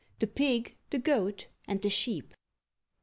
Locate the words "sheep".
1.91-2.33